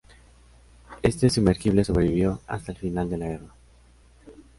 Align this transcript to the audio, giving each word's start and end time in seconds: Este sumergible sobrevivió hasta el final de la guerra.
Este 1.03 1.29
sumergible 1.29 1.83
sobrevivió 1.83 2.39
hasta 2.47 2.71
el 2.71 2.77
final 2.79 3.07
de 3.07 3.17
la 3.19 3.27
guerra. 3.27 3.53